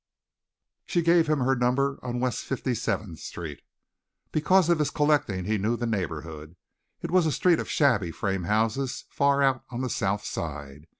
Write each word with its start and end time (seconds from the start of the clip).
She 0.87 1.03
gave 1.03 1.27
him 1.27 1.41
her 1.41 1.55
number 1.55 1.99
on 2.01 2.19
West 2.19 2.43
Fifty 2.45 2.73
seventh 2.73 3.19
Street. 3.19 3.61
Because 4.31 4.67
of 4.67 4.79
his 4.79 4.89
collecting 4.89 5.45
he 5.45 5.59
knew 5.59 5.77
the 5.77 5.85
neighborhood. 5.85 6.55
It 7.03 7.11
was 7.11 7.27
a 7.27 7.31
street 7.31 7.59
of 7.59 7.69
shabby 7.69 8.09
frame 8.09 8.45
houses 8.45 9.05
far 9.11 9.43
out 9.43 9.63
on 9.69 9.81
the 9.81 9.91
South 9.91 10.25
Side. 10.25 10.87